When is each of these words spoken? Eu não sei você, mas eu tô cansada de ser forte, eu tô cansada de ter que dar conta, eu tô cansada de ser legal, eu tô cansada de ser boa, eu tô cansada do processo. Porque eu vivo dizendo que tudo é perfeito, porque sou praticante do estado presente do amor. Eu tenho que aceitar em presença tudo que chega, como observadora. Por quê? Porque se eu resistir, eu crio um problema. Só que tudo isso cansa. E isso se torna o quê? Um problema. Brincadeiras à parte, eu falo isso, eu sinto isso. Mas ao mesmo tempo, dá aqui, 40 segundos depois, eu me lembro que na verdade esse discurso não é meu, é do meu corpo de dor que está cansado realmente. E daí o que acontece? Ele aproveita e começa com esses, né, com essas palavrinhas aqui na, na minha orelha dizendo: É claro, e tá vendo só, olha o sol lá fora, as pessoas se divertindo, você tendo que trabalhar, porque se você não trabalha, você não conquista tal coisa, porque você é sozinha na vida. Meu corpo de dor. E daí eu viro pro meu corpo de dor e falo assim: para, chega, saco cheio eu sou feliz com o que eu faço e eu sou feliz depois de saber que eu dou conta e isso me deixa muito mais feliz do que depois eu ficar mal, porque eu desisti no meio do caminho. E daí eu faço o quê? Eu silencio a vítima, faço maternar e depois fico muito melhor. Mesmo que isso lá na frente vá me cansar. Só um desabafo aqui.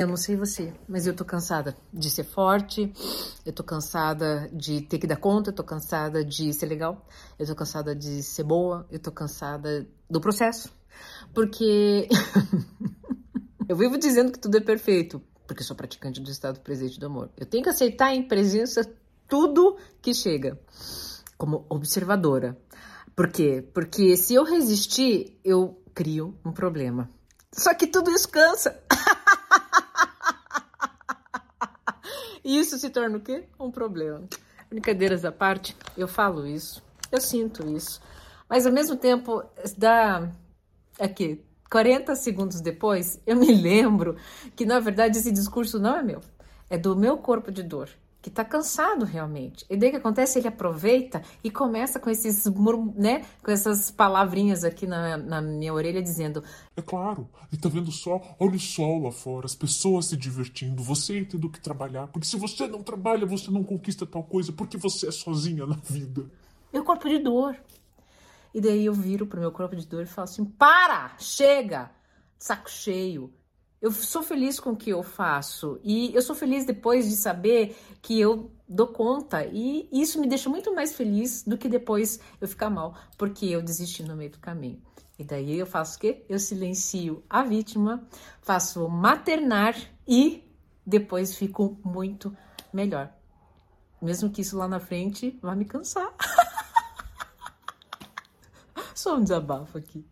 Eu 0.00 0.06
não 0.06 0.16
sei 0.16 0.34
você, 0.34 0.72
mas 0.88 1.06
eu 1.06 1.14
tô 1.14 1.26
cansada 1.26 1.76
de 1.92 2.08
ser 2.08 2.24
forte, 2.24 2.90
eu 3.44 3.52
tô 3.52 3.62
cansada 3.62 4.48
de 4.50 4.80
ter 4.80 4.98
que 4.98 5.06
dar 5.06 5.18
conta, 5.18 5.50
eu 5.50 5.54
tô 5.54 5.62
cansada 5.62 6.24
de 6.24 6.54
ser 6.54 6.64
legal, 6.64 7.06
eu 7.38 7.46
tô 7.46 7.54
cansada 7.54 7.94
de 7.94 8.22
ser 8.22 8.44
boa, 8.44 8.86
eu 8.90 8.98
tô 8.98 9.12
cansada 9.12 9.86
do 10.08 10.18
processo. 10.18 10.72
Porque 11.34 12.08
eu 13.68 13.76
vivo 13.76 13.98
dizendo 13.98 14.32
que 14.32 14.38
tudo 14.38 14.56
é 14.56 14.60
perfeito, 14.62 15.22
porque 15.46 15.62
sou 15.62 15.76
praticante 15.76 16.18
do 16.18 16.30
estado 16.30 16.60
presente 16.60 16.98
do 16.98 17.04
amor. 17.04 17.28
Eu 17.36 17.44
tenho 17.44 17.62
que 17.62 17.68
aceitar 17.68 18.14
em 18.14 18.26
presença 18.26 18.90
tudo 19.28 19.76
que 20.00 20.14
chega, 20.14 20.58
como 21.36 21.66
observadora. 21.68 22.56
Por 23.14 23.30
quê? 23.30 23.62
Porque 23.74 24.16
se 24.16 24.32
eu 24.32 24.44
resistir, 24.44 25.38
eu 25.44 25.78
crio 25.92 26.34
um 26.42 26.52
problema. 26.52 27.10
Só 27.52 27.74
que 27.74 27.86
tudo 27.86 28.10
isso 28.10 28.30
cansa. 28.30 28.80
E 32.50 32.58
isso 32.58 32.76
se 32.78 32.90
torna 32.90 33.16
o 33.16 33.20
quê? 33.20 33.44
Um 33.60 33.70
problema. 33.70 34.24
Brincadeiras 34.68 35.24
à 35.24 35.30
parte, 35.30 35.76
eu 35.96 36.08
falo 36.08 36.44
isso, 36.44 36.82
eu 37.12 37.20
sinto 37.20 37.64
isso. 37.68 38.02
Mas 38.48 38.66
ao 38.66 38.72
mesmo 38.72 38.96
tempo, 38.96 39.44
dá 39.78 40.28
aqui, 40.98 41.44
40 41.70 42.16
segundos 42.16 42.60
depois, 42.60 43.20
eu 43.24 43.36
me 43.36 43.54
lembro 43.54 44.16
que 44.56 44.66
na 44.66 44.80
verdade 44.80 45.16
esse 45.16 45.30
discurso 45.30 45.78
não 45.78 45.96
é 45.96 46.02
meu, 46.02 46.20
é 46.68 46.76
do 46.76 46.96
meu 46.96 47.18
corpo 47.18 47.52
de 47.52 47.62
dor 47.62 47.88
que 48.22 48.28
está 48.28 48.44
cansado 48.44 49.04
realmente. 49.04 49.64
E 49.68 49.76
daí 49.76 49.88
o 49.88 49.92
que 49.92 49.98
acontece? 49.98 50.38
Ele 50.38 50.48
aproveita 50.48 51.22
e 51.42 51.50
começa 51.50 51.98
com 51.98 52.10
esses, 52.10 52.44
né, 52.94 53.24
com 53.42 53.50
essas 53.50 53.90
palavrinhas 53.90 54.62
aqui 54.64 54.86
na, 54.86 55.16
na 55.16 55.40
minha 55.40 55.72
orelha 55.72 56.02
dizendo: 56.02 56.42
É 56.76 56.82
claro, 56.82 57.28
e 57.52 57.56
tá 57.56 57.68
vendo 57.68 57.90
só, 57.90 58.20
olha 58.38 58.56
o 58.56 58.60
sol 58.60 59.02
lá 59.02 59.12
fora, 59.12 59.46
as 59.46 59.54
pessoas 59.54 60.06
se 60.06 60.16
divertindo, 60.16 60.82
você 60.82 61.24
tendo 61.24 61.48
que 61.48 61.60
trabalhar, 61.60 62.08
porque 62.08 62.26
se 62.26 62.36
você 62.36 62.66
não 62.66 62.82
trabalha, 62.82 63.24
você 63.24 63.50
não 63.50 63.64
conquista 63.64 64.06
tal 64.06 64.22
coisa, 64.22 64.52
porque 64.52 64.76
você 64.76 65.08
é 65.08 65.12
sozinha 65.12 65.66
na 65.66 65.76
vida. 65.76 66.30
Meu 66.72 66.84
corpo 66.84 67.08
de 67.08 67.18
dor. 67.18 67.56
E 68.52 68.60
daí 68.60 68.84
eu 68.84 68.92
viro 68.92 69.26
pro 69.26 69.40
meu 69.40 69.52
corpo 69.52 69.76
de 69.76 69.86
dor 69.86 70.02
e 70.02 70.06
falo 70.06 70.24
assim: 70.24 70.44
para, 70.44 71.16
chega, 71.18 71.90
saco 72.38 72.70
cheio 72.70 73.32
eu 73.80 73.90
sou 73.90 74.22
feliz 74.22 74.60
com 74.60 74.70
o 74.70 74.76
que 74.76 74.90
eu 74.90 75.02
faço 75.02 75.80
e 75.82 76.14
eu 76.14 76.20
sou 76.20 76.36
feliz 76.36 76.66
depois 76.66 77.08
de 77.08 77.16
saber 77.16 77.76
que 78.02 78.20
eu 78.20 78.50
dou 78.68 78.88
conta 78.88 79.44
e 79.46 79.88
isso 79.90 80.20
me 80.20 80.28
deixa 80.28 80.50
muito 80.50 80.74
mais 80.74 80.94
feliz 80.94 81.42
do 81.44 81.56
que 81.56 81.68
depois 81.68 82.20
eu 82.40 82.46
ficar 82.46 82.68
mal, 82.68 82.94
porque 83.16 83.46
eu 83.46 83.62
desisti 83.62 84.02
no 84.02 84.14
meio 84.14 84.30
do 84.30 84.38
caminho. 84.38 84.82
E 85.18 85.24
daí 85.24 85.58
eu 85.58 85.66
faço 85.66 85.96
o 85.96 86.00
quê? 86.00 86.24
Eu 86.28 86.38
silencio 86.38 87.24
a 87.28 87.42
vítima, 87.42 88.06
faço 88.42 88.86
maternar 88.88 89.74
e 90.06 90.44
depois 90.84 91.34
fico 91.34 91.78
muito 91.84 92.36
melhor. 92.72 93.12
Mesmo 94.00 94.30
que 94.30 94.42
isso 94.42 94.56
lá 94.56 94.68
na 94.68 94.80
frente 94.80 95.38
vá 95.42 95.54
me 95.54 95.64
cansar. 95.64 96.14
Só 98.94 99.16
um 99.16 99.22
desabafo 99.22 99.78
aqui. 99.78 100.06